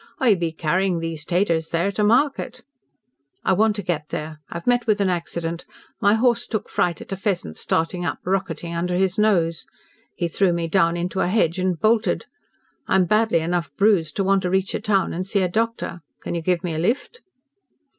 "I 0.17 0.33
be 0.33 0.51
carryin' 0.51 0.97
these 0.99 1.23
'taters 1.23 1.69
there 1.69 1.91
to 1.91 2.03
market." 2.03 2.63
"I 3.45 3.53
want 3.53 3.75
to 3.75 3.83
get 3.83 4.09
there. 4.09 4.39
I 4.49 4.55
have 4.55 4.65
met 4.65 4.87
with 4.87 4.99
an 4.99 5.11
accident. 5.11 5.63
My 6.01 6.15
horse 6.15 6.47
took 6.47 6.69
fright 6.69 7.01
at 7.01 7.11
a 7.11 7.15
pheasant 7.15 7.55
starting 7.55 8.03
up 8.03 8.17
rocketting 8.25 8.73
under 8.73 8.95
his 8.95 9.19
nose. 9.19 9.67
He 10.15 10.27
threw 10.27 10.53
me 10.53 10.71
into 10.73 11.19
a 11.19 11.27
hedge 11.27 11.59
and 11.59 11.79
bolted. 11.79 12.25
I'm 12.87 13.05
badly 13.05 13.41
enough 13.41 13.69
bruised 13.77 14.15
to 14.15 14.23
want 14.23 14.41
to 14.41 14.49
reach 14.49 14.73
a 14.73 14.79
town 14.79 15.13
and 15.13 15.23
see 15.23 15.43
a 15.43 15.47
doctor. 15.47 15.99
Can 16.23 16.33
you 16.33 16.41
give 16.41 16.63
me 16.63 16.73
a 16.73 16.79
lift?" 16.79 17.21